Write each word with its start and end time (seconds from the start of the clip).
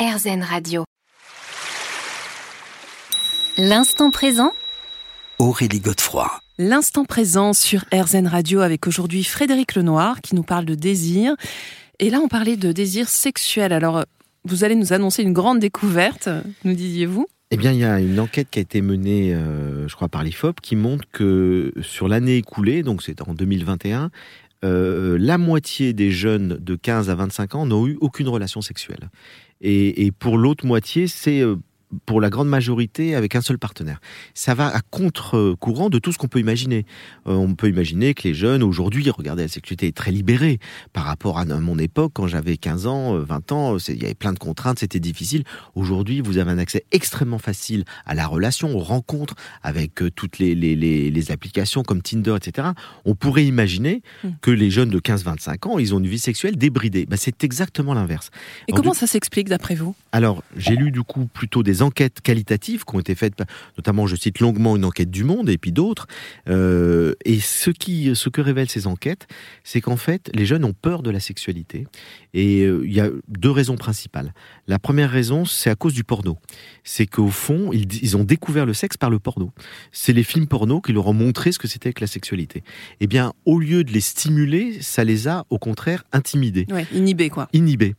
RZN 0.00 0.42
Radio. 0.42 0.84
L'instant 3.58 4.10
présent 4.10 4.52
Aurélie 5.38 5.80
Godefroy. 5.80 6.26
L'instant 6.56 7.04
présent 7.04 7.52
sur 7.52 7.84
RZN 7.92 8.26
Radio 8.26 8.60
avec 8.60 8.86
aujourd'hui 8.86 9.24
Frédéric 9.24 9.74
Lenoir 9.74 10.22
qui 10.22 10.34
nous 10.34 10.42
parle 10.42 10.64
de 10.64 10.74
désir. 10.74 11.36
Et 11.98 12.08
là, 12.08 12.18
on 12.24 12.28
parlait 12.28 12.56
de 12.56 12.72
désir 12.72 13.10
sexuel. 13.10 13.74
Alors, 13.74 14.06
vous 14.46 14.64
allez 14.64 14.74
nous 14.74 14.94
annoncer 14.94 15.22
une 15.22 15.34
grande 15.34 15.58
découverte, 15.58 16.30
nous 16.64 16.72
disiez-vous 16.72 17.26
eh 17.52 17.56
bien, 17.56 17.72
il 17.72 17.80
y 17.80 17.84
a 17.84 17.98
une 17.98 18.20
enquête 18.20 18.46
qui 18.48 18.60
a 18.60 18.62
été 18.62 18.80
menée, 18.80 19.34
euh, 19.34 19.88
je 19.88 19.96
crois, 19.96 20.06
par 20.06 20.22
l'IFOP, 20.22 20.60
qui 20.60 20.76
montre 20.76 21.04
que 21.10 21.72
sur 21.82 22.06
l'année 22.06 22.36
écoulée, 22.36 22.84
donc 22.84 23.02
c'est 23.02 23.22
en 23.22 23.34
2021, 23.34 24.12
euh, 24.64 25.16
la 25.18 25.38
moitié 25.38 25.92
des 25.92 26.10
jeunes 26.10 26.58
de 26.60 26.76
15 26.76 27.08
à 27.10 27.14
25 27.14 27.54
ans 27.54 27.66
n'ont 27.66 27.86
eu 27.86 27.96
aucune 28.00 28.28
relation 28.28 28.60
sexuelle. 28.60 29.10
Et, 29.62 30.10
pour 30.18 30.38
l'autre 30.38 30.64
moitié, 30.64 31.06
c'est 31.06 31.40
euh, 31.40 31.56
pour 32.06 32.20
la 32.20 32.30
grande 32.30 32.48
majorité 32.48 33.14
avec 33.14 33.34
un 33.34 33.40
seul 33.40 33.58
partenaire. 33.58 34.00
Ça 34.34 34.54
va 34.54 34.68
à 34.68 34.80
contre-courant 34.80 35.90
de 35.90 35.98
tout 35.98 36.12
ce 36.12 36.18
qu'on 36.18 36.28
peut 36.28 36.38
imaginer. 36.38 36.86
Euh, 37.26 37.34
on 37.34 37.54
peut 37.54 37.68
imaginer 37.68 38.14
que 38.14 38.28
les 38.28 38.34
jeunes 38.34 38.62
aujourd'hui, 38.62 39.08
regardez, 39.10 39.42
la 39.42 39.48
sexualité 39.48 39.88
est 39.88 39.96
très 39.96 40.10
libérée 40.12 40.58
par 40.92 41.04
rapport 41.04 41.38
à 41.38 41.44
mon 41.44 41.78
époque 41.78 42.12
quand 42.14 42.26
j'avais 42.26 42.56
15 42.56 42.86
ans, 42.86 43.18
20 43.18 43.52
euh, 43.52 43.54
ans, 43.54 43.76
il 43.88 44.00
y 44.00 44.04
avait 44.04 44.14
plein 44.14 44.32
de 44.32 44.38
contraintes, 44.38 44.78
c'était 44.78 45.00
difficile. 45.00 45.44
Aujourd'hui, 45.74 46.20
vous 46.20 46.38
avez 46.38 46.50
un 46.50 46.58
accès 46.58 46.84
extrêmement 46.92 47.38
facile 47.38 47.84
à 48.06 48.14
la 48.14 48.26
relation, 48.26 48.74
aux 48.76 48.80
rencontres 48.80 49.34
avec 49.62 50.02
euh, 50.02 50.10
toutes 50.10 50.38
les, 50.38 50.54
les, 50.54 50.76
les, 50.76 51.10
les 51.10 51.30
applications 51.32 51.82
comme 51.82 52.02
Tinder, 52.02 52.36
etc. 52.36 52.68
On 53.04 53.14
pourrait 53.14 53.44
imaginer 53.44 54.02
hmm. 54.22 54.30
que 54.40 54.50
les 54.50 54.70
jeunes 54.70 54.90
de 54.90 54.98
15-25 54.98 55.68
ans, 55.68 55.78
ils 55.78 55.94
ont 55.94 55.98
une 55.98 56.06
vie 56.06 56.18
sexuelle 56.18 56.56
débridée. 56.56 57.06
Ben, 57.06 57.16
c'est 57.16 57.42
exactement 57.44 57.94
l'inverse. 57.94 58.30
Et 58.68 58.72
comment 58.72 58.94
ça 58.94 59.06
s'explique 59.06 59.48
d'après 59.48 59.74
vous? 59.74 59.94
Alors, 60.12 60.42
j'ai 60.56 60.74
lu 60.74 60.90
du 60.90 61.02
coup 61.02 61.26
plutôt 61.26 61.62
des 61.62 61.82
enquêtes 61.82 62.20
qualitatives 62.20 62.84
qui 62.84 62.96
ont 62.96 63.00
été 63.00 63.14
faites, 63.14 63.34
notamment, 63.76 64.06
je 64.06 64.16
cite 64.16 64.40
longuement 64.40 64.76
une 64.76 64.84
enquête 64.84 65.10
du 65.10 65.24
Monde 65.24 65.48
et 65.48 65.58
puis 65.58 65.72
d'autres. 65.72 66.06
Euh, 66.48 67.14
et 67.24 67.38
ce, 67.40 67.70
qui, 67.70 68.14
ce 68.14 68.28
que 68.28 68.40
révèlent 68.40 68.68
ces 68.68 68.86
enquêtes, 68.86 69.28
c'est 69.62 69.80
qu'en 69.80 69.96
fait, 69.96 70.30
les 70.34 70.46
jeunes 70.46 70.64
ont 70.64 70.72
peur 70.72 71.02
de 71.02 71.10
la 71.10 71.20
sexualité. 71.20 71.86
Et 72.34 72.62
euh, 72.62 72.82
il 72.84 72.92
y 72.92 73.00
a 73.00 73.08
deux 73.28 73.50
raisons 73.50 73.76
principales. 73.76 74.34
La 74.66 74.78
première 74.78 75.10
raison, 75.10 75.44
c'est 75.44 75.70
à 75.70 75.76
cause 75.76 75.94
du 75.94 76.04
porno. 76.04 76.38
C'est 76.82 77.06
qu'au 77.06 77.28
fond, 77.28 77.70
ils, 77.72 78.02
ils, 78.02 78.16
ont 78.16 78.24
découvert 78.24 78.66
le 78.66 78.74
sexe 78.74 78.96
par 78.96 79.10
le 79.10 79.18
porno. 79.18 79.52
C'est 79.92 80.12
les 80.12 80.24
films 80.24 80.46
porno 80.46 80.80
qui 80.80 80.92
leur 80.92 81.06
ont 81.06 81.12
montré 81.12 81.52
ce 81.52 81.58
que 81.58 81.68
c'était 81.68 81.92
que 81.92 82.00
la 82.00 82.06
sexualité. 82.06 82.62
Eh 83.00 83.06
bien, 83.06 83.32
au 83.44 83.60
lieu 83.60 83.84
de 83.84 83.92
les 83.92 84.00
stimuler, 84.00 84.80
ça 84.80 85.04
les 85.04 85.28
a 85.28 85.44
au 85.50 85.58
contraire 85.58 86.04
intimidés. 86.12 86.66
Ouais, 86.70 86.86
inhibés, 86.92 87.30
quoi. 87.30 87.48
Inhibés. 87.52 87.94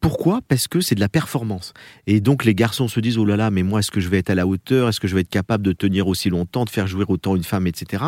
Pourquoi? 0.00 0.40
Parce 0.46 0.68
que 0.68 0.80
c'est 0.80 0.94
de 0.94 1.00
la 1.00 1.08
performance. 1.08 1.72
Et 2.06 2.20
donc 2.20 2.44
les 2.44 2.54
garçons 2.54 2.86
se 2.86 3.00
disent, 3.00 3.18
oh 3.18 3.24
là 3.24 3.36
là, 3.36 3.50
mais 3.50 3.64
moi, 3.64 3.80
est-ce 3.80 3.90
que 3.90 4.00
je 4.00 4.08
vais 4.08 4.18
être 4.18 4.30
à 4.30 4.36
la 4.36 4.46
hauteur? 4.46 4.88
Est-ce 4.88 5.00
que 5.00 5.08
je 5.08 5.14
vais 5.14 5.22
être 5.22 5.28
capable 5.28 5.64
de 5.64 5.72
tenir 5.72 6.06
aussi 6.06 6.30
longtemps, 6.30 6.64
de 6.64 6.70
faire 6.70 6.86
jouer 6.86 7.04
autant 7.08 7.34
une 7.34 7.42
femme, 7.42 7.66
etc. 7.66 8.04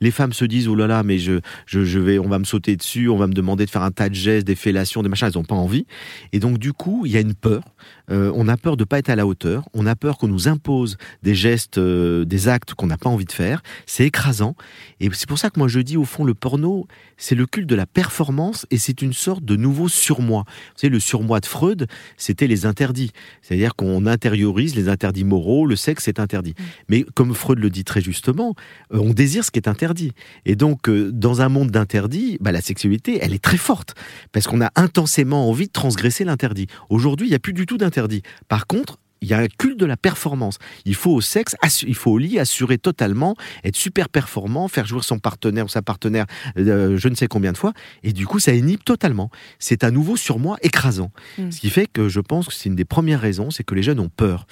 Les 0.00 0.10
femmes 0.10 0.34
se 0.34 0.44
disent, 0.44 0.68
oh 0.68 0.74
là 0.74 0.86
là, 0.86 1.02
mais 1.02 1.18
je, 1.18 1.40
je, 1.66 1.98
vais, 1.98 2.18
on 2.18 2.28
va 2.28 2.38
me 2.38 2.44
sauter 2.44 2.76
dessus, 2.76 3.08
on 3.08 3.16
va 3.16 3.26
me 3.26 3.32
demander 3.32 3.64
de 3.64 3.70
faire 3.70 3.82
un 3.82 3.90
tas 3.90 4.10
de 4.10 4.14
gestes, 4.14 4.46
des 4.46 4.54
fellations, 4.54 5.02
des 5.02 5.08
machins, 5.08 5.28
elles 5.28 5.38
n'ont 5.38 5.44
pas 5.44 5.54
envie. 5.54 5.86
Et 6.32 6.40
donc 6.40 6.58
du 6.58 6.74
coup, 6.74 7.06
il 7.06 7.12
y 7.12 7.16
a 7.16 7.20
une 7.20 7.34
peur. 7.34 7.62
Euh, 8.10 8.30
on 8.34 8.46
a 8.48 8.56
peur 8.56 8.76
de 8.76 8.84
pas 8.84 8.98
être 8.98 9.08
à 9.08 9.16
la 9.16 9.26
hauteur. 9.26 9.68
On 9.72 9.86
a 9.86 9.96
peur 9.96 10.18
qu'on 10.18 10.28
nous 10.28 10.48
impose 10.48 10.98
des 11.22 11.34
gestes, 11.34 11.78
euh, 11.78 12.24
des 12.24 12.48
actes 12.48 12.74
qu'on 12.74 12.86
n'a 12.86 12.98
pas 12.98 13.08
envie 13.08 13.24
de 13.24 13.32
faire. 13.32 13.62
C'est 13.86 14.04
écrasant. 14.04 14.56
Et 15.00 15.08
c'est 15.12 15.28
pour 15.28 15.38
ça 15.38 15.48
que 15.48 15.58
moi 15.58 15.68
je 15.68 15.80
dis, 15.80 15.96
au 15.96 16.04
fond, 16.04 16.24
le 16.24 16.34
porno, 16.34 16.86
c'est 17.16 17.34
le 17.34 17.46
culte 17.46 17.68
de 17.68 17.76
la 17.76 17.86
performance 17.86 18.66
et 18.70 18.78
c'est 18.78 19.00
une 19.00 19.12
sorte 19.12 19.44
de 19.44 19.56
nouveau 19.56 19.88
surmoi. 19.88 20.44
Vous 20.46 20.80
savez, 20.80 20.92
le 20.92 21.00
surmoi 21.00 21.29
de 21.38 21.46
Freud, 21.46 21.86
c'était 22.16 22.48
les 22.48 22.66
interdits. 22.66 23.12
C'est-à-dire 23.42 23.76
qu'on 23.76 24.06
intériorise 24.06 24.74
les 24.74 24.88
interdits 24.88 25.22
moraux, 25.22 25.66
le 25.66 25.76
sexe 25.76 26.08
est 26.08 26.18
interdit. 26.18 26.54
Mmh. 26.58 26.62
Mais 26.88 27.04
comme 27.14 27.34
Freud 27.34 27.60
le 27.60 27.70
dit 27.70 27.84
très 27.84 28.00
justement, 28.00 28.56
euh, 28.92 28.98
on 28.98 29.12
désire 29.12 29.44
ce 29.44 29.52
qui 29.52 29.60
est 29.60 29.68
interdit. 29.68 30.12
Et 30.46 30.56
donc, 30.56 30.88
euh, 30.88 31.12
dans 31.12 31.42
un 31.42 31.48
monde 31.48 31.70
d'interdits, 31.70 32.38
bah, 32.40 32.50
la 32.50 32.60
sexualité, 32.60 33.18
elle 33.22 33.34
est 33.34 33.42
très 33.42 33.58
forte. 33.58 33.94
Parce 34.32 34.46
qu'on 34.46 34.60
a 34.60 34.70
intensément 34.74 35.48
envie 35.48 35.66
de 35.66 35.72
transgresser 35.72 36.24
l'interdit. 36.24 36.66
Aujourd'hui, 36.88 37.26
il 37.26 37.30
n'y 37.30 37.36
a 37.36 37.40
plus 37.40 37.52
du 37.52 37.66
tout 37.66 37.78
d'interdit. 37.78 38.22
Par 38.48 38.66
contre, 38.66 38.98
il 39.20 39.28
y 39.28 39.34
a 39.34 39.38
un 39.38 39.48
culte 39.48 39.78
de 39.78 39.86
la 39.86 39.96
performance. 39.96 40.58
Il 40.84 40.94
faut 40.94 41.10
au 41.10 41.20
sexe, 41.20 41.56
il 41.86 41.94
faut 41.94 42.12
au 42.12 42.18
lit 42.18 42.38
assurer 42.38 42.78
totalement, 42.78 43.36
être 43.64 43.76
super 43.76 44.08
performant, 44.08 44.68
faire 44.68 44.86
jouer 44.86 45.02
son 45.02 45.18
partenaire 45.18 45.66
ou 45.66 45.68
sa 45.68 45.82
partenaire 45.82 46.26
euh, 46.56 46.96
je 46.96 47.08
ne 47.08 47.14
sais 47.14 47.28
combien 47.28 47.52
de 47.52 47.58
fois. 47.58 47.72
Et 48.02 48.12
du 48.12 48.26
coup, 48.26 48.38
ça 48.38 48.52
inhibe 48.52 48.82
totalement. 48.84 49.30
C'est 49.58 49.84
à 49.84 49.90
nouveau 49.90 50.16
sur 50.16 50.38
moi 50.38 50.56
écrasant. 50.62 51.10
Mmh. 51.38 51.50
Ce 51.50 51.60
qui 51.60 51.70
fait 51.70 51.86
que 51.86 52.08
je 52.08 52.20
pense 52.20 52.48
que 52.48 52.54
c'est 52.54 52.68
une 52.68 52.76
des 52.76 52.84
premières 52.84 53.20
raisons, 53.20 53.50
c'est 53.50 53.64
que 53.64 53.74
les 53.74 53.82
jeunes 53.82 54.00
ont 54.00 54.08
peur. 54.08 54.46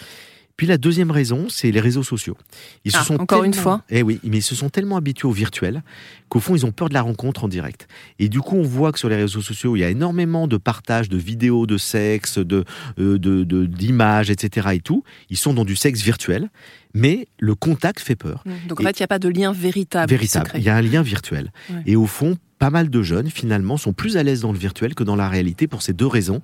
Puis 0.58 0.66
la 0.66 0.76
deuxième 0.76 1.12
raison, 1.12 1.46
c'est 1.48 1.70
les 1.70 1.78
réseaux 1.78 2.02
sociaux. 2.02 2.36
Ils 2.84 2.90
ah, 2.96 2.98
se 2.98 3.04
sont 3.06 3.20
encore 3.20 3.44
une 3.44 3.54
fois. 3.54 3.84
Eh 3.90 4.02
oui, 4.02 4.18
mais 4.24 4.38
ils 4.38 4.42
se 4.42 4.56
sont 4.56 4.68
tellement 4.68 4.96
habitués 4.96 5.28
au 5.28 5.32
virtuel 5.32 5.84
qu'au 6.28 6.40
fond, 6.40 6.56
ils 6.56 6.66
ont 6.66 6.72
peur 6.72 6.88
de 6.88 6.94
la 6.94 7.02
rencontre 7.02 7.44
en 7.44 7.48
direct. 7.48 7.86
Et 8.18 8.28
du 8.28 8.40
coup, 8.40 8.56
on 8.56 8.62
voit 8.62 8.90
que 8.90 8.98
sur 8.98 9.08
les 9.08 9.14
réseaux 9.14 9.40
sociaux, 9.40 9.76
il 9.76 9.78
y 9.78 9.84
a 9.84 9.88
énormément 9.88 10.48
de 10.48 10.56
partage 10.56 11.08
de 11.08 11.16
vidéos 11.16 11.66
de 11.66 11.78
sexe, 11.78 12.38
de, 12.38 12.64
euh, 12.98 13.18
de, 13.20 13.44
de, 13.44 13.66
d'images, 13.66 14.30
etc. 14.30 14.70
Et 14.72 14.80
tout. 14.80 15.04
Ils 15.30 15.36
sont 15.36 15.54
dans 15.54 15.64
du 15.64 15.76
sexe 15.76 16.02
virtuel 16.02 16.50
mais 16.94 17.28
le 17.38 17.54
contact 17.54 18.00
fait 18.00 18.16
peur. 18.16 18.44
Donc 18.68 18.80
en 18.80 18.84
fait, 18.84 18.98
il 18.98 19.02
n'y 19.02 19.04
a 19.04 19.08
pas 19.08 19.18
de 19.18 19.28
lien 19.28 19.52
véritable. 19.52 20.10
Véritable. 20.10 20.50
Il 20.54 20.62
y 20.62 20.68
a 20.68 20.76
un 20.76 20.82
lien 20.82 21.02
virtuel. 21.02 21.52
Ouais. 21.70 21.82
Et 21.86 21.96
au 21.96 22.06
fond, 22.06 22.36
pas 22.58 22.70
mal 22.70 22.90
de 22.90 23.02
jeunes, 23.02 23.30
finalement, 23.30 23.76
sont 23.76 23.92
plus 23.92 24.16
à 24.16 24.22
l'aise 24.22 24.40
dans 24.40 24.52
le 24.52 24.58
virtuel 24.58 24.94
que 24.94 25.04
dans 25.04 25.16
la 25.16 25.28
réalité 25.28 25.66
pour 25.68 25.82
ces 25.82 25.92
deux 25.92 26.06
raisons. 26.06 26.42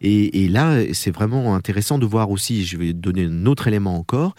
Et, 0.00 0.44
et 0.44 0.48
là, 0.48 0.78
c'est 0.92 1.10
vraiment 1.10 1.54
intéressant 1.54 1.98
de 1.98 2.06
voir 2.06 2.30
aussi, 2.30 2.64
je 2.64 2.76
vais 2.76 2.92
donner 2.92 3.24
un 3.24 3.46
autre 3.46 3.66
élément 3.66 3.96
encore, 3.96 4.34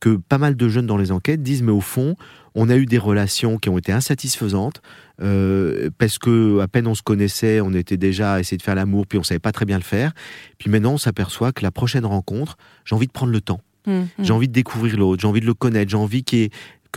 que 0.00 0.16
pas 0.16 0.38
mal 0.38 0.56
de 0.56 0.68
jeunes 0.68 0.86
dans 0.86 0.96
les 0.96 1.12
enquêtes 1.12 1.42
disent, 1.42 1.62
mais 1.62 1.72
au 1.72 1.82
fond, 1.82 2.16
on 2.54 2.68
a 2.70 2.76
eu 2.76 2.86
des 2.86 2.98
relations 2.98 3.58
qui 3.58 3.68
ont 3.68 3.78
été 3.78 3.92
insatisfaisantes, 3.92 4.80
euh, 5.22 5.90
parce 5.98 6.18
que 6.18 6.60
à 6.60 6.68
peine 6.68 6.86
on 6.86 6.94
se 6.94 7.02
connaissait, 7.02 7.60
on 7.60 7.72
était 7.74 7.98
déjà 7.98 8.34
à 8.34 8.40
essayer 8.40 8.56
de 8.56 8.62
faire 8.62 8.74
l'amour, 8.74 9.06
puis 9.06 9.18
on 9.18 9.22
savait 9.22 9.38
pas 9.38 9.52
très 9.52 9.66
bien 9.66 9.76
le 9.76 9.84
faire. 9.84 10.12
Puis 10.58 10.70
maintenant, 10.70 10.94
on 10.94 10.98
s'aperçoit 10.98 11.52
que 11.52 11.62
la 11.62 11.70
prochaine 11.70 12.06
rencontre, 12.06 12.56
j'ai 12.84 12.94
envie 12.94 13.06
de 13.06 13.12
prendre 13.12 13.32
le 13.32 13.40
temps. 13.40 13.60
Mmh, 13.86 14.02
j'ai 14.18 14.32
envie 14.32 14.48
de 14.48 14.52
découvrir 14.52 14.96
l'autre, 14.96 15.22
j'ai 15.22 15.28
envie 15.28 15.40
de 15.40 15.46
le 15.46 15.54
connaître, 15.54 15.90
j'ai 15.90 15.96
envie 15.96 16.22
qu'il 16.22 16.50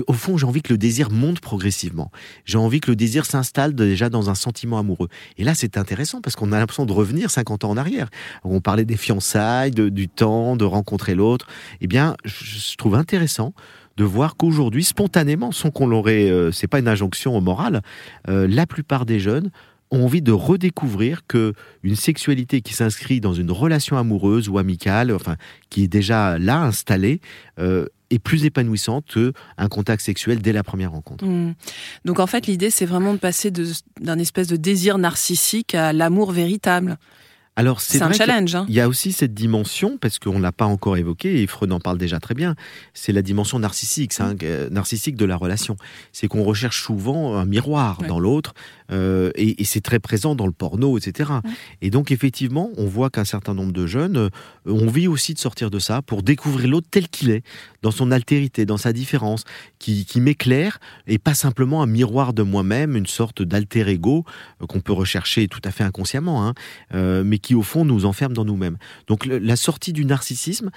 au 0.08 0.14
fond, 0.14 0.38
j'ai 0.38 0.46
envie 0.46 0.62
que 0.62 0.74
le 0.74 0.78
désir 0.78 1.12
monte 1.12 1.40
progressivement. 1.40 2.12
J'ai 2.46 2.58
envie 2.58 2.80
que 2.80 2.92
le 2.92 2.96
désir 2.96 3.26
s'installe 3.26 3.76
déjà 3.76 4.10
dans 4.10 4.30
un 4.30 4.36
sentiment 4.36 4.80
amoureux. 4.80 5.08
Et 5.38 5.44
là, 5.44 5.54
c'est 5.56 5.78
intéressant 5.78 6.22
parce 6.22 6.36
qu'on 6.36 6.52
a 6.52 6.60
l'impression 6.60 6.86
de 6.86 6.94
revenir 6.94 7.30
50 7.30 7.64
ans 7.64 7.72
en 7.72 7.78
arrière. 7.78 8.10
On 8.44 8.62
parlait 8.62 8.86
des 8.86 8.98
fiançailles, 8.98 9.72
du 9.72 10.10
temps, 10.10 10.56
de 10.56 10.66
rencontrer 10.66 11.16
l'autre. 11.16 11.48
Eh 11.82 11.88
bien, 11.88 12.16
je, 12.26 12.76
trouve 12.78 12.96
intéressant 12.96 13.54
de 13.98 14.04
voir 14.04 14.36
qu'aujourd'hui, 14.36 14.84
spontanément, 14.84 15.52
sans 15.52 15.70
qu'on 15.70 15.86
l'aurait, 15.86 16.30
euh, 16.30 16.52
c'est 16.52 16.68
pas 16.68 16.80
une 16.80 16.88
injonction 16.88 17.40
morale, 17.42 17.84
euh, 18.28 18.48
la 18.50 18.66
plupart 18.66 19.06
des 19.06 19.20
jeunes 19.20 19.52
ont 19.94 20.04
envie 20.04 20.22
de 20.22 20.31
redécouvrir 20.31 21.22
que 21.28 21.54
une 21.84 21.96
sexualité 21.96 22.62
qui 22.62 22.74
s'inscrit 22.74 23.22
dans 23.22 23.34
une 23.34 23.52
relation 23.52 23.98
amoureuse 23.98 24.50
ou 24.50 24.58
amicale, 24.58 25.12
enfin, 25.12 25.38
qui 25.70 25.84
est 25.84 25.88
déjà 25.88 26.40
là 26.40 26.64
installée, 26.64 27.22
euh, 27.59 27.86
est 28.09 28.20
plus 28.20 28.46
épanouissante 28.46 29.06
qu'un 29.14 29.68
contact 29.70 30.02
sexuel 30.02 30.42
dès 30.42 30.52
la 30.52 30.64
première 30.64 30.92
rencontre. 30.92 31.26
Mmh. 31.26 31.53
Donc 32.06 32.20
en 32.20 32.28
fait, 32.28 32.48
l'idée, 32.48 32.72
c'est 32.72 32.86
vraiment 32.86 33.14
de 33.14 33.20
passer 33.20 33.52
d'un 33.52 34.20
espèce 34.20 34.48
de 34.48 34.56
désir 34.56 34.98
narcissique 34.98 35.76
à 35.76 35.94
l'amour 35.94 36.32
véritable. 36.32 36.98
Alors 37.56 37.81
c'est 37.81 38.02
un 38.02 38.12
challenge. 38.12 38.56
Hein. 38.56 38.66
Il 38.68 38.74
y 38.74 38.80
a 38.80 38.88
aussi 38.88 39.12
cette 39.12 39.34
dimension 39.34 39.97
parce 40.00 40.18
qu'on 40.18 40.40
l'a 40.40 40.52
pas 40.52 40.66
encore 40.66 40.97
évoqué 40.97 41.41
et 41.41 41.47
Freud 41.47 41.72
en 41.72 41.80
parle 41.80 42.00
déjà 42.00 42.19
très 42.19 42.34
bien. 42.34 42.56
C'est 42.94 43.12
la 43.12 43.22
dimension 43.22 43.59
narcissique, 43.59 44.14
un, 44.19 44.36
euh, 44.41 44.69
narcissique 44.72 45.16
de 45.16 45.25
la 45.25 45.36
relation. 45.36 45.75
C'est 46.12 46.28
qu'on 46.28 46.44
recherche 46.44 46.81
souvent 46.81 47.36
un 47.36 47.46
miroir 47.46 48.00
ouais. 48.02 48.08
dans 48.08 48.19
l'autre 48.19 48.53
euh, 48.91 49.31
et, 49.36 49.62
et 49.62 49.66
c'est 49.66 49.81
très 49.81 50.00
présent 50.00 50.36
dans 50.36 50.46
le 50.46 50.52
porno, 50.52 50.97
etc. 50.97 51.31
Ouais. 51.44 51.52
Et 51.81 51.90
donc 51.90 52.12
effectivement, 52.12 52.72
on 52.78 52.86
voit 52.86 53.09
qu'un 53.09 53.25
certain 53.25 53.53
nombre 53.53 53.72
de 53.72 53.85
jeunes 53.85 54.18
euh, 54.18 54.30
ont 54.66 54.88
envie 54.88 55.08
aussi 55.08 55.34
de 55.34 55.40
sortir 55.40 55.70
de 55.70 55.79
ça 55.79 56.02
pour 56.02 56.23
découvrir 56.23 56.67
l'autre 56.67 56.88
tel 56.90 57.08
qu'il 57.08 57.29
est, 57.29 57.44
dans 57.82 57.91
son 57.91 58.11
altérité, 58.11 58.66
dans 58.66 58.78
sa 58.78 58.94
différence, 58.94 59.44
qui, 59.79 60.05
qui 60.05 60.22
m'éclaire 60.22 60.79
et 61.08 61.17
pas 61.17 61.34
simplement 61.34 61.82
un 61.82 61.88
miroir 61.88 62.34
de 62.34 62.44
moi-même, 62.44 62.96
une 62.96 63.08
sorte 63.08 63.41
d'alter 63.41 63.88
ego 63.88 64.26
euh, 64.61 64.66
qu'on 64.66 64.79
peut 64.79 64.94
rechercher 64.94 65.47
tout 65.47 65.61
à 65.64 65.72
fait 65.72 65.84
inconsciemment, 65.84 66.47
hein, 66.47 66.53
mais 67.23 67.40
qui 67.43 67.53
au 67.53 67.61
fond 67.61 67.85
nous 67.85 68.05
enferme 68.05 68.34
dans 68.34 68.45
nous-mêmes. 68.45 68.78
Donc 69.05 69.28
le, 69.28 69.37
la 69.37 69.55
sortie 69.55 69.93
du 69.93 70.05
narcissisme, 70.05 70.72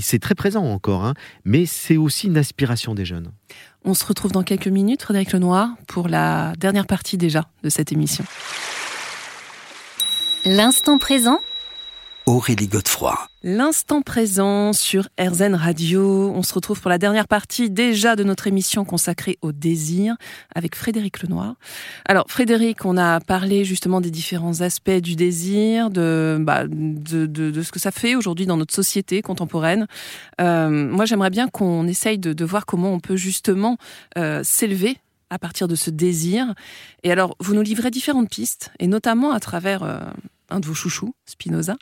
c'est 0.00 0.20
très 0.20 0.36
présent 0.36 0.64
encore, 0.64 1.04
hein, 1.04 1.14
mais 1.44 1.66
c'est 1.66 1.96
aussi 1.96 2.28
une 2.28 2.36
aspiration 2.36 2.94
des 2.94 3.04
jeunes. 3.04 3.32
On 3.84 3.94
se 3.94 4.04
retrouve 4.04 4.30
dans 4.30 4.44
quelques 4.44 4.68
minutes, 4.68 5.02
Frédéric 5.02 5.32
Lenoir, 5.32 5.70
pour 5.88 6.06
la 6.08 6.52
dernière 6.56 6.86
partie 6.86 7.16
déjà 7.16 7.48
de 7.64 7.68
cette 7.68 7.90
émission. 7.90 8.24
L'instant 10.44 10.98
présent 10.98 11.40
Aurélie 12.26 12.68
Godefroy. 12.68 13.18
L'instant 13.42 14.00
présent 14.00 14.72
sur 14.72 15.08
RZN 15.18 15.56
Radio. 15.56 16.32
On 16.32 16.44
se 16.44 16.54
retrouve 16.54 16.80
pour 16.80 16.90
la 16.90 16.98
dernière 16.98 17.26
partie 17.26 17.68
déjà 17.68 18.14
de 18.14 18.22
notre 18.22 18.46
émission 18.46 18.84
consacrée 18.84 19.38
au 19.42 19.50
désir 19.50 20.14
avec 20.54 20.76
Frédéric 20.76 21.22
Lenoir. 21.22 21.54
Alors 22.06 22.26
Frédéric, 22.28 22.84
on 22.84 22.96
a 22.96 23.18
parlé 23.18 23.64
justement 23.64 24.00
des 24.00 24.12
différents 24.12 24.60
aspects 24.60 24.90
du 24.90 25.16
désir, 25.16 25.90
de, 25.90 26.38
bah, 26.40 26.64
de, 26.68 27.26
de, 27.26 27.62
ce 27.62 27.72
que 27.72 27.80
ça 27.80 27.90
fait 27.90 28.14
aujourd'hui 28.14 28.46
dans 28.46 28.56
notre 28.56 28.74
société 28.74 29.20
contemporaine. 29.20 29.88
Euh, 30.40 30.68
moi 30.68 31.04
j'aimerais 31.04 31.30
bien 31.30 31.48
qu'on 31.48 31.88
essaye 31.88 32.18
de, 32.18 32.32
de, 32.32 32.44
voir 32.44 32.66
comment 32.66 32.92
on 32.92 33.00
peut 33.00 33.16
justement 33.16 33.78
euh, 34.16 34.42
s'élever 34.44 34.96
à 35.30 35.38
partir 35.38 35.66
de 35.66 35.74
ce 35.74 35.90
désir. 35.90 36.54
Et 37.02 37.10
alors, 37.10 37.36
vous 37.40 37.54
nous 37.54 37.62
livrez 37.62 37.90
différentes 37.90 38.28
pistes, 38.28 38.70
et 38.78 38.86
notamment 38.86 39.32
à 39.32 39.40
travers 39.40 39.82
euh, 39.82 39.98
un 40.52 40.60
de 40.60 40.66
vos 40.66 40.74
chouchous, 40.74 41.14
Spinoza, 41.26 41.76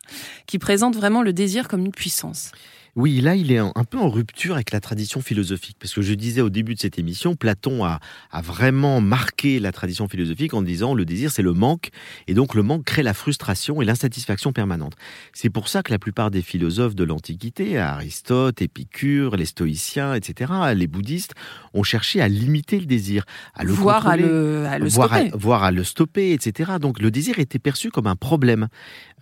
qui 0.46 0.58
présente 0.58 0.96
vraiment 0.96 1.22
le 1.22 1.32
désir 1.32 1.68
comme 1.68 1.84
une 1.84 1.92
puissance. 1.92 2.52
Oui, 2.96 3.20
là, 3.20 3.34
il 3.36 3.52
est 3.52 3.58
un 3.58 3.84
peu 3.88 3.98
en 3.98 4.08
rupture 4.08 4.54
avec 4.54 4.72
la 4.72 4.80
tradition 4.80 5.20
philosophique. 5.20 5.76
Parce 5.78 5.94
que 5.94 6.02
je 6.02 6.14
disais 6.14 6.40
au 6.40 6.50
début 6.50 6.74
de 6.74 6.80
cette 6.80 6.98
émission, 6.98 7.36
Platon 7.36 7.84
a, 7.84 8.00
vraiment 8.42 9.00
marqué 9.00 9.60
la 9.60 9.72
tradition 9.72 10.08
philosophique 10.08 10.54
en 10.54 10.62
disant 10.62 10.94
le 10.94 11.04
désir, 11.04 11.30
c'est 11.30 11.42
le 11.42 11.52
manque. 11.52 11.90
Et 12.26 12.34
donc, 12.34 12.54
le 12.54 12.62
manque 12.62 12.84
crée 12.84 13.02
la 13.02 13.14
frustration 13.14 13.80
et 13.80 13.84
l'insatisfaction 13.84 14.52
permanente. 14.52 14.94
C'est 15.32 15.50
pour 15.50 15.68
ça 15.68 15.82
que 15.82 15.92
la 15.92 15.98
plupart 15.98 16.30
des 16.30 16.42
philosophes 16.42 16.94
de 16.94 17.04
l'Antiquité, 17.04 17.78
Aristote, 17.78 18.62
Épicure, 18.62 19.36
les 19.36 19.44
stoïciens, 19.44 20.14
etc., 20.14 20.52
les 20.74 20.86
bouddhistes, 20.86 21.34
ont 21.74 21.82
cherché 21.82 22.20
à 22.20 22.28
limiter 22.28 22.80
le 22.80 22.86
désir, 22.86 23.24
à 23.54 23.64
le 23.64 23.72
voir 23.72 24.06
à 24.06 24.16
le, 24.16 24.88
stopper. 24.88 25.30
voir 25.34 25.62
à 25.62 25.70
le 25.70 25.84
stopper, 25.84 26.32
etc. 26.32 26.72
Donc, 26.80 27.00
le 27.00 27.10
désir 27.10 27.38
était 27.38 27.58
perçu 27.58 27.90
comme 27.90 28.06
un 28.06 28.16
problème. 28.16 28.68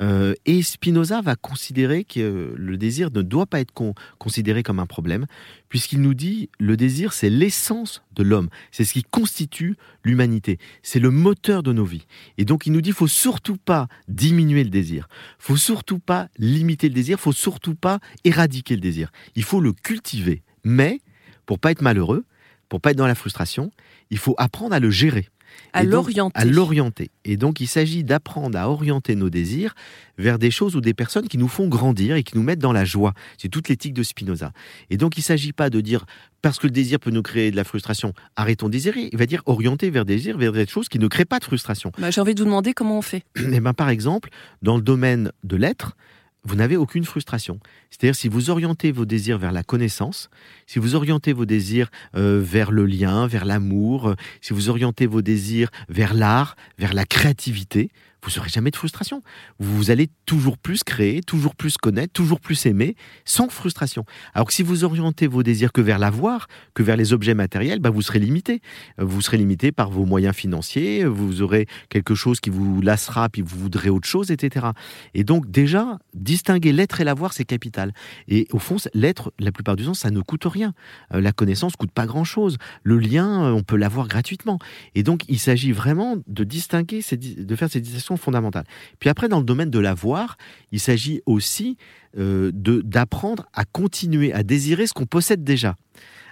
Euh, 0.01 0.35
et 0.47 0.63
Spinoza 0.63 1.21
va 1.21 1.37
considérer 1.37 2.05
que 2.05 2.55
le 2.57 2.77
désir 2.77 3.11
ne 3.11 3.23
doit 3.23 3.47
pas 3.47 3.61
être 3.61 3.73
considéré 4.19 4.63
comme 4.63 4.79
un 4.79 4.87
problème, 4.87 5.27
puisqu'il 5.69 6.01
nous 6.01 6.15
dit 6.15 6.51
le 6.59 6.77
désir, 6.77 7.13
c'est 7.13 7.31
l'essence 7.31 8.03
de 8.15 8.23
l'homme, 8.23 8.49
c'est 8.71 8.85
ce 8.85 8.93
qui 8.93 9.03
constitue 9.03 9.77
l'humanité, 10.05 10.59
c'est 10.83 11.01
le 11.01 11.11
moteur 11.11 11.63
de 11.63 11.73
nos 11.73 11.85
vies. 11.85 12.07
Et 12.37 12.45
donc 12.45 12.67
il 12.67 12.73
nous 12.73 12.81
dit, 12.81 12.93
faut 12.93 13.07
surtout 13.09 13.57
pas 13.57 13.89
diminuer 14.09 14.65
le 14.65 14.71
désir, 14.71 15.09
faut 15.39 15.57
surtout 15.57 15.99
pas 15.99 16.29
limiter 16.39 16.89
le 16.89 16.95
désir, 16.95 17.19
faut 17.19 17.33
surtout 17.33 17.75
pas 17.75 17.99
éradiquer 18.25 18.75
le 18.75 18.81
désir. 18.81 19.11
Il 19.35 19.45
faut 19.45 19.61
le 19.61 19.73
cultiver, 19.73 20.43
mais 20.65 21.01
pour 21.47 21.59
pas 21.59 21.71
être 21.71 21.83
malheureux, 21.83 22.25
pour 22.69 22.81
pas 22.81 22.91
être 22.91 22.97
dans 22.97 23.07
la 23.07 23.15
frustration, 23.15 23.71
il 24.11 24.19
faut 24.19 24.35
apprendre 24.39 24.75
à 24.75 24.81
le 24.81 24.91
gérer. 24.91 25.29
À 25.73 25.83
l'orienter. 25.85 26.39
À 26.39 26.45
l'orienter. 26.45 27.11
Et 27.25 27.37
donc, 27.37 27.61
il 27.61 27.67
s'agit 27.67 28.05
d'apprendre 28.05 28.59
à 28.59 28.71
orienter 28.71 29.15
nos 29.15 29.31
désirs 29.31 29.75
vers 30.17 30.39
des 30.39 30.51
choses 30.51 30.77
ou 30.77 30.81
des 30.81 30.95
personnes 30.95 31.29
qui 31.29 31.39
nous 31.39 31.49
font 31.49 31.69
grandir 31.69 32.17
et 32.17 32.23
qui 32.23 32.37
nous 32.37 32.43
mettent 32.43 32.59
dans 32.59 32.73
la 32.73 32.85
joie. 32.85 33.15
C'est 33.37 33.49
toute 33.49 33.69
l'éthique 33.69 33.95
de 33.95 34.03
Spinoza. 34.03 34.53
Et 34.91 34.97
donc, 34.97 35.17
il 35.17 35.21
ne 35.21 35.25
s'agit 35.25 35.53
pas 35.53 35.71
de 35.71 35.81
dire, 35.81 36.05
parce 36.43 36.59
que 36.59 36.67
le 36.67 36.73
désir 36.73 36.99
peut 36.99 37.11
nous 37.11 37.23
créer 37.23 37.51
de 37.51 37.57
la 37.57 37.65
frustration, 37.65 38.13
arrêtons 38.37 38.67
de 38.67 38.73
désirer. 38.73 39.09
Il 39.13 39.19
va 39.19 39.27
dire 39.27 39.43
orienter 39.47 39.91
vers 39.91 40.05
des 40.05 40.17
désirs, 40.17 40.39
vers 40.39 40.53
des 40.53 40.67
choses 40.67 40.89
qui 40.89 40.99
ne 40.99 41.07
créent 41.07 41.25
pas 41.25 41.39
de 41.39 41.45
frustration. 41.45 41.93
Bah, 41.99 42.11
j'ai 42.11 42.21
envie 42.21 42.35
de 42.35 42.41
vous 42.41 42.47
demander 42.47 42.75
comment 42.75 42.99
on 42.99 43.03
fait. 43.03 43.25
Eh 43.59 43.61
ben, 43.61 43.73
par 43.73 43.89
exemple, 43.89 44.29
dans 44.63 44.77
le 44.77 44.83
domaine 44.83 45.33
de 45.43 45.57
l'être, 45.57 45.97
vous 46.45 46.55
n'avez 46.57 46.77
aucune 46.77 47.05
frustration. 47.05 47.61
C'est-à-dire 47.91 48.15
si 48.15 48.29
vous 48.29 48.51
orientez 48.51 48.93
vos 48.93 49.05
désirs 49.05 49.39
vers 49.39 49.53
la 49.53 49.63
connaissance, 49.63 50.31
si 50.67 50.79
vous 50.79 50.95
orientez 50.95 51.33
vos 51.33 51.45
désirs 51.45 51.91
euh, 52.17 52.41
vers 52.43 52.71
le 52.71 52.87
lien, 52.87 53.27
vers 53.27 53.45
l'amour, 53.45 54.09
euh, 54.09 54.15
si 54.41 54.53
vous 54.53 54.69
orientez 54.69 55.07
vos 55.07 55.23
désirs 55.23 55.71
vers 55.89 56.15
l'art, 56.15 56.57
vers 56.79 56.95
la 56.95 57.05
créativité, 57.05 57.91
vous 58.29 58.37
n'aurez 58.37 58.51
jamais 58.51 58.71
de 58.71 58.77
frustration. 58.77 59.23
Vous 59.59 59.91
allez 59.91 60.11
toujours 60.27 60.59
plus 60.59 60.85
créer, 60.85 61.23
toujours 61.23 61.55
plus 61.55 61.79
connaître, 61.79 62.13
toujours 62.13 62.41
plus 62.41 62.67
aimer, 62.67 62.95
sans 63.25 63.49
frustration. 63.49 64.05
Alors 64.35 64.47
que 64.47 64.53
si 64.53 64.63
vous 64.63 64.85
orientez 64.85 65.27
vos 65.27 65.43
désirs 65.43 65.73
que 65.73 65.81
vers 65.81 65.99
l'avoir, 65.99 66.47
que 66.75 66.83
vers 66.83 66.97
les 66.97 67.13
objets 67.13 67.35
matériels, 67.35 67.79
bah 67.79 67.91
vous 67.91 68.03
serez 68.03 68.19
limité. 68.19 68.61
Vous 68.99 69.23
serez 69.23 69.39
limité 69.39 69.73
par 69.73 69.91
vos 69.91 70.05
moyens 70.05 70.35
financiers, 70.35 71.07
vous 71.07 71.41
aurez 71.41 71.67
quelque 71.89 72.15
chose 72.15 72.41
qui 72.41 72.51
vous 72.51 72.83
lassera, 72.83 73.31
puis 73.31 73.41
vous 73.41 73.59
voudrez 73.59 73.89
autre 73.89 74.07
chose, 74.07 74.31
etc. 74.31 74.67
Et 75.15 75.25
donc 75.25 75.51
déjà, 75.51 75.99
distinguer 76.13 76.73
l'être 76.73 77.01
et 77.01 77.05
l'avoir, 77.05 77.33
c'est 77.33 77.45
capital. 77.45 77.93
Et 78.29 78.47
au 78.53 78.59
fond, 78.59 78.77
l'être, 78.93 79.33
la 79.39 79.53
plupart 79.53 79.77
du 79.77 79.85
temps, 79.85 79.95
ça 79.95 80.11
ne 80.11 80.21
coûte 80.21 80.45
rien. 80.45 80.75
Euh, 81.15 81.23
la 81.23 81.33
connaissance 81.33 81.77
coûte 81.77 81.93
pas 81.93 82.07
grand-chose. 82.07 82.59
Le 82.83 82.99
lien, 82.99 83.53
on 83.55 83.63
peut 83.63 83.77
l'avoir 83.77 84.07
gratuitement. 84.07 84.59
Et 84.95 85.03
donc, 85.03 85.23
il 85.29 85.39
s'agit 85.39 85.73
vraiment 85.73 86.17
de 86.27 86.45
distinguer, 86.45 87.01
de 87.11 87.57
faire 87.57 87.71
ces 87.71 87.81
distinctions 87.81 88.18
fondamentale. 88.19 88.65
Puis 88.99 89.09
après, 89.09 89.29
dans 89.29 89.39
le 89.39 89.45
domaine 89.45 89.71
de 89.71 89.79
l'avoir, 89.79 90.37
il 90.73 90.81
s'agit 90.81 91.23
aussi 91.27 91.77
euh, 92.19 92.51
d'apprendre 92.53 93.47
à 93.55 93.65
continuer 93.65 94.33
à 94.33 94.43
désirer 94.43 94.87
ce 94.87 94.93
qu'on 94.93 95.07
possède 95.07 95.45
déjà. 95.45 95.77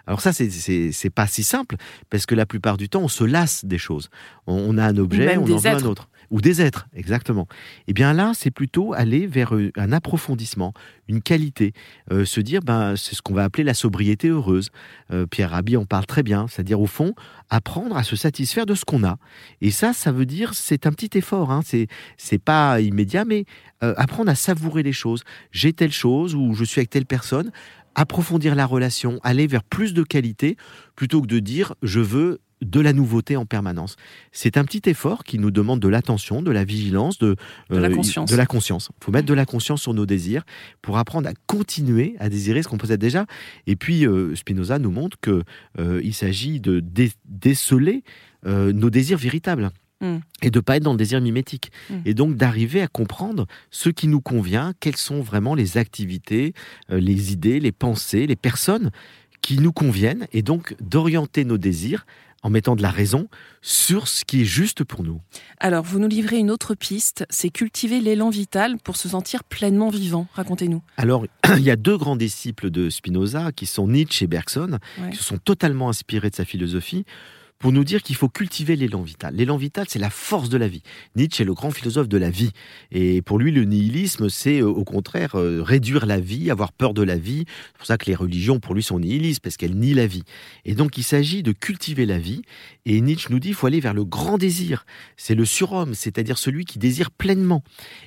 Alors 0.06 0.21
ça, 0.21 0.33
c'est 0.33 1.11
pas 1.11 1.27
si 1.27 1.43
simple, 1.43 1.77
parce 2.11 2.27
que 2.27 2.35
la 2.35 2.47
plupart 2.47 2.77
du 2.77 2.88
temps, 2.88 3.03
on 3.03 3.09
se 3.09 3.25
lasse 3.25 3.65
des 3.65 3.79
choses. 3.79 4.09
On, 4.47 4.79
a 4.79 4.85
un 4.85 4.97
objet, 4.99 5.37
on 5.37 5.43
en 5.43 5.56
veut 5.56 5.71
un 5.71 5.83
autre. 5.83 6.09
Ou 6.31 6.40
des 6.40 6.61
êtres, 6.61 6.87
exactement. 6.94 7.46
Et 7.50 7.84
eh 7.88 7.93
bien 7.93 8.12
là, 8.12 8.32
c'est 8.34 8.50
plutôt 8.50 8.93
aller 8.93 9.26
vers 9.26 9.55
euh, 9.55 9.70
un 9.76 9.93
approfondissement, 9.93 10.73
une 11.08 11.23
qualité. 11.23 11.73
Euh, 12.12 12.25
se 12.25 12.40
dire, 12.40 12.61
ben, 12.62 12.96
c'est 12.96 13.14
ce 13.14 13.23
qu'on 13.23 13.34
va 13.34 13.44
appeler 13.44 13.64
la 13.64 13.75
sobriété 13.75 14.28
heureuse. 14.28 14.70
Euh, 15.12 15.26
Pierre 15.26 15.50
Rabhi 15.50 15.76
en 15.76 15.84
parle 15.84 16.06
très 16.06 16.23
bien. 16.23 16.46
C'est-à-dire, 16.49 16.81
au 16.81 16.87
fond, 16.87 17.14
apprendre 17.50 17.96
à 17.96 18.02
se 18.02 18.17
satisfaire 18.17 18.67
de 18.67 18.75
ce 18.75 18.84
qu'on 18.84 19.05
a. 19.05 19.19
Et 19.61 19.70
ça, 19.70 19.93
ça 19.93 20.12
veut 20.12 20.26
dire, 20.26 20.55
c'est 20.55 20.87
un 20.87 20.93
petit 20.93 21.17
effort. 21.17 21.50
Hein. 21.50 21.61
C'est, 21.64 21.87
c'est 22.17 22.43
pas 22.43 22.81
immédiat, 22.81 23.25
mais 23.25 23.44
apprendre 23.81 24.31
à 24.31 24.34
savourer 24.34 24.82
les 24.82 24.93
choses. 24.93 25.23
J'ai 25.52 25.73
telle 25.73 25.93
chose 25.93 26.34
ou 26.34 26.55
je 26.55 26.64
suis 26.64 26.81
avec 26.81 26.90
telle 26.90 27.06
personne 27.06 27.52
approfondir 27.96 28.55
la 28.55 28.67
relation, 28.67 29.19
aller 29.23 29.46
vers 29.46 29.64
plus 29.64 29.94
de 29.94 30.02
qualité, 30.02 30.56
plutôt 30.94 31.23
que 31.23 31.26
de 31.26 31.38
dire 31.38 31.75
je 31.82 32.00
veux 32.00 32.40
de 32.62 32.81
la 32.81 32.93
nouveauté 32.93 33.37
en 33.37 33.44
permanence. 33.44 33.97
C'est 34.32 34.56
un 34.56 34.64
petit 34.64 34.88
effort 34.88 35.25
qui 35.25 35.38
nous 35.38 35.50
demande 35.50 35.81
de 35.81 35.88
l'attention, 35.88 36.43
de 36.43 36.50
la 36.50 36.64
vigilance, 36.64 37.19
de, 37.19 37.37
la 37.69 37.88
euh, 37.88 37.94
conscience. 37.94 38.31
De 38.31 38.37
la 38.37 38.47
conscience. 38.47 38.91
Il 39.00 39.05
faut 39.05 39.12
mettre 39.12 39.26
de 39.26 39.35
la 39.35 39.44
conscience 39.44 39.82
sur 39.82 39.94
nos 39.94 40.06
désirs 40.06 40.44
pour 40.81 40.99
apprendre 40.99 41.29
à 41.29 41.32
continuer 41.47 42.17
à 42.19 42.29
désirer 42.29 42.62
ce 42.62 42.69
qu'on 42.69 42.79
possède 42.79 43.00
déjà. 43.00 43.26
Et 43.67 43.76
puis 43.76 44.06
euh, 44.06 44.35
Spinoza 44.35 44.79
nous 44.79 44.91
montre 44.91 45.19
qu'il 45.20 45.43
euh, 45.79 46.12
s'agit 46.12 46.61
de 46.61 46.82
déceler 47.25 48.03
nos 48.44 48.91
désirs 48.91 49.19
véritables. 49.19 49.70
Mm. 50.02 50.19
et 50.43 50.50
de 50.50 50.61
pas 50.61 50.76
être 50.76 50.82
dans 50.82 50.93
le 50.93 50.99
désir 50.99 51.23
mimétique. 51.23 51.73
Mm. 51.88 51.94
Et 52.05 52.12
donc 52.12 52.37
d'arriver 52.37 52.82
à 52.82 52.87
comprendre 52.87 53.47
ce 53.70 53.88
qui 53.88 54.09
nous 54.09 54.20
convient, 54.20 54.75
quelles 54.79 54.99
sont 54.99 55.23
vraiment 55.23 55.55
les 55.55 55.79
activités, 55.79 56.52
les 56.91 57.32
idées, 57.32 57.61
les 57.61 57.73
pensées, 57.73 58.26
les 58.26 58.37
personnes 58.37 58.91
qui 59.41 59.59
nous 59.59 59.73
conviennent, 59.73 60.26
et 60.32 60.43
donc 60.43 60.75
d'orienter 60.81 61.44
nos 61.44 61.56
désirs 61.56 62.05
en 62.43 62.50
mettant 62.50 62.77
de 62.77 62.83
la 62.83 62.91
raison 62.91 63.29
sur 63.62 64.09
ce 64.09 64.25
qui 64.25 64.43
est 64.43 64.44
juste 64.44 64.85
pour 64.85 65.03
nous. 65.03 65.21
Alors, 65.59 65.83
vous 65.83 65.99
nous 65.99 66.09
livrez 66.09 66.38
une 66.38 66.50
autre 66.50 66.75
piste, 66.75 67.27
c'est 67.31 67.50
cultiver 67.50 68.00
l'élan 68.00 68.31
vital 68.31 68.77
pour 68.79 68.97
se 68.97 69.09
sentir 69.09 69.43
pleinement 69.44 69.91
vivant. 69.91 70.27
Racontez-nous. 70.35 70.83
Alors, 70.97 71.27
il 71.56 71.62
y 71.62 71.71
a 71.71 71.77
deux 71.77 71.97
grands 71.97 72.17
disciples 72.17 72.71
de 72.71 72.90
Spinoza 72.90 73.52
qui 73.52 73.66
sont 73.66 73.88
Nietzsche 73.88 74.25
et 74.25 74.28
Bergson, 74.28 74.78
qui 75.11 75.16
se 75.16 75.25
sont 75.25 75.38
totalement 75.38 75.88
inspirés 75.88 76.31
de 76.31 76.37
sa 76.37 76.45
philosophie 76.45 77.05
pour 77.59 77.73
nous 77.73 77.85
dire 77.85 78.03
qu'il 78.03 78.17
faut 78.17 78.29
cultiver 78.29 78.77
l'élan 78.77 79.03
vital. 79.03 79.35
L'élan 79.35 79.57
vital, 79.57 79.87
c'est 79.89 79.99
la 79.99 80.11
force 80.11 80.49
de 80.49 80.59
la 80.59 80.69
vie. 80.69 80.83
Nietzsche 81.15 81.43
est 81.43 81.47
le 81.47 81.55
grand 81.55 81.71
philosophe 81.71 82.09
de 82.09 82.19
la 82.19 82.31
vie. 82.31 82.51
Et 82.93 83.23
pour 83.23 83.39
lui, 83.39 83.51
le 83.51 83.65
nihilisme, 83.65 84.29
c'est 84.29 84.61
euh, 84.61 84.69
au 84.69 84.85
contraire 84.85 85.37
euh, 85.37 85.63
réduire 85.63 86.05
la 86.05 86.21
vie, 86.21 86.51
avoir 86.51 86.73
peur 86.73 86.93
de 86.93 87.03
la 87.03 87.17
vie. 87.17 87.45
C'est 87.47 87.79
pour 87.79 87.87
ça 87.87 87.97
que 87.97 88.07
les 88.07 88.15
religions, 88.15 88.61
pour 88.61 88.75
lui, 88.75 88.83
sont 88.83 89.01
nihilistes, 89.01 89.41
parce 89.41 89.57
qu'elles 89.57 89.77
nient 89.77 89.95
la 89.95 90.07
vie. 90.07 90.25
Et 90.65 90.75
donc, 90.75 90.99
il 90.99 91.03
s'agit 91.03 91.43
de 91.43 91.53
cultiver 91.53 92.05
la 92.05 92.19
vie. 92.19 92.43
Et 92.85 93.01
Nietzsche 93.01 93.29
nous 93.31 93.39
dit, 93.39 93.49
il 93.49 93.55
faut 93.55 93.67
aller 93.67 93.81
vers 93.81 93.95
le 93.95 94.05
grand 94.05 94.37
désir. 94.37 94.85
C'est 95.17 95.35
le 95.35 95.45
surhomme, 95.45 95.95
c'est-à-dire 95.95 96.39
celui 96.39 96.67
qui 96.67 96.79
désire 96.79 97.11
pleinement. 97.11 97.63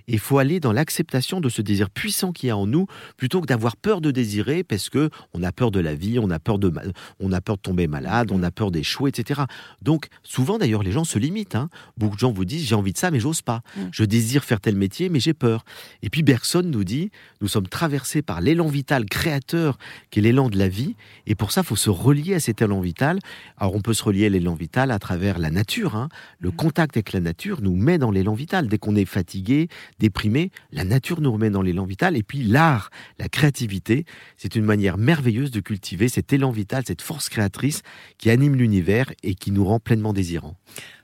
Et 0.08 0.14
il 0.14 0.20
faut 0.20 0.38
aller 0.38 0.60
dans 0.60 0.74
l'acceptation 0.74 1.42
de 1.42 1.50
ce 1.50 1.62
désir 1.62 1.90
puissant 1.90 2.32
qui 2.32 2.48
y 2.48 2.50
a 2.52 2.58
en 2.58 2.68
nous, 2.68 2.86
plutôt 3.18 3.42
que 3.42 3.48
d'avoir 3.48 3.78
peur 3.78 4.00
de 4.00 4.12
désirer, 4.12 4.64
parce 4.64 4.90
que 4.90 5.10
on 5.34 5.42
a 5.42 5.52
peur 5.52 5.72
de 5.72 5.80
la 5.80 5.96
vie, 5.96 6.20
on 6.20 6.30
a 6.30 6.40
peur 6.40 6.60
de, 6.60 6.72
on 7.20 7.32
a 7.32 7.42
peur 7.42 7.58
de 7.58 7.62
tomber 7.62 7.88
malade, 7.88 8.32
on 8.32 8.44
a 8.44 8.52
peur 8.52 8.72
d'échouer, 8.72 9.10
etc. 9.10 9.39
Donc, 9.82 10.08
souvent 10.24 10.58
d'ailleurs, 10.58 10.84
les 10.84 10.92
gens 10.92 11.04
se 11.04 11.20
limitent. 11.20 11.56
Hein. 11.56 11.70
Beaucoup 11.98 12.16
de 12.16 12.20
gens 12.20 12.32
vous 12.32 12.46
disent 12.46 12.66
j'ai 12.66 12.76
envie 12.76 12.94
de 12.94 12.98
ça, 12.98 13.12
mais 13.12 13.20
j'ose 13.20 13.42
pas. 13.42 13.62
Mm. 13.76 13.82
Je 13.92 14.04
désire 14.04 14.44
faire 14.44 14.60
tel 14.60 14.76
métier, 14.76 15.10
mais 15.10 15.20
j'ai 15.20 15.34
peur. 15.34 15.66
Et 16.02 16.10
puis 16.10 16.24
Bergson 16.24 16.64
nous 16.64 16.84
dit 16.84 17.12
nous 17.42 17.48
sommes 17.48 17.68
traversés 17.68 18.22
par 18.22 18.42
l'élan 18.42 18.68
vital 18.68 19.06
créateur 19.06 19.78
qui 20.12 20.20
est 20.20 20.22
l'élan 20.22 20.50
de 20.50 20.58
la 20.58 20.68
vie. 20.68 20.96
Et 21.28 21.36
pour 21.36 21.52
ça, 21.52 21.62
il 21.62 21.68
faut 21.68 21.76
se 21.76 21.90
relier 21.90 22.36
à 22.36 22.40
cet 22.40 22.62
élan 22.62 22.82
vital. 22.82 23.20
Alors, 23.58 23.76
on 23.76 23.82
peut 23.82 23.94
se 23.94 24.04
relier 24.04 24.26
à 24.26 24.30
l'élan 24.30 24.56
vital 24.56 24.92
à 24.92 25.00
travers 25.00 25.40
la 25.40 25.52
nature. 25.52 25.96
Hein. 25.96 26.10
Le 26.40 26.50
mm. 26.50 26.56
contact 26.56 26.98
avec 26.98 27.14
la 27.14 27.20
nature 27.20 27.62
nous 27.62 27.76
met 27.76 27.98
dans 27.98 28.12
l'élan 28.12 28.34
vital. 28.34 28.68
Dès 28.68 28.78
qu'on 28.78 28.96
est 28.96 29.06
fatigué, 29.06 29.70
déprimé, 30.00 30.52
la 30.72 30.84
nature 30.84 31.22
nous 31.22 31.32
remet 31.32 31.50
dans 31.50 31.62
l'élan 31.62 31.86
vital. 31.86 32.18
Et 32.18 32.24
puis 32.24 32.44
l'art, 32.44 32.90
la 33.18 33.30
créativité, 33.30 34.06
c'est 34.38 34.56
une 34.56 34.66
manière 34.66 34.98
merveilleuse 34.98 35.52
de 35.52 35.60
cultiver 35.60 36.10
cet 36.10 36.34
élan 36.34 36.52
vital, 36.52 36.84
cette 36.86 37.02
force 37.02 37.30
créatrice 37.30 37.82
qui 38.18 38.30
anime 38.30 38.56
l'univers 38.56 39.12
et 39.24 39.29
qui 39.36 39.52
nous 39.52 39.66
rend 39.66 39.80
pleinement 39.80 40.14
désirants. 40.14 40.56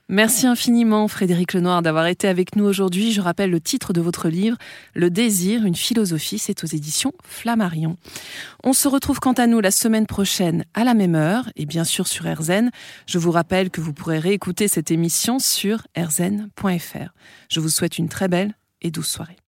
Merci 0.08 0.46
infiniment 0.46 1.08
Frédéric 1.08 1.52
Lenoir 1.52 1.82
d'avoir 1.82 2.06
été 2.06 2.28
avec 2.28 2.54
nous 2.54 2.64
aujourd'hui. 2.64 3.10
Je 3.10 3.20
rappelle 3.20 3.50
le 3.50 3.60
titre 3.60 3.92
de 3.92 4.00
votre 4.00 4.28
livre, 4.28 4.56
Le 4.94 5.10
désir, 5.10 5.64
une 5.64 5.74
philosophie, 5.74 6.38
c'est 6.38 6.62
aux 6.62 6.68
éditions 6.68 7.12
Flammarion. 7.24 7.96
On 8.62 8.72
se 8.72 8.86
retrouve 8.86 9.18
quant 9.18 9.32
à 9.32 9.48
nous 9.48 9.58
la 9.58 9.72
semaine 9.72 10.06
prochaine 10.06 10.64
à 10.74 10.84
la 10.84 10.94
même 10.94 11.16
heure 11.16 11.50
et 11.56 11.66
bien 11.66 11.82
sûr 11.82 12.06
sur 12.06 12.24
RZN. 12.24 12.70
Je 13.06 13.18
vous 13.18 13.32
rappelle 13.32 13.70
que 13.70 13.80
vous 13.80 13.92
pourrez 13.92 14.20
réécouter 14.20 14.68
cette 14.68 14.92
émission 14.92 15.40
sur 15.40 15.82
rzn.fr. 15.98 17.12
Je 17.50 17.58
vous 17.58 17.68
souhaite 17.68 17.98
une 17.98 18.08
très 18.08 18.28
belle 18.28 18.54
et 18.82 18.92
douce 18.92 19.08
soirée. 19.08 19.36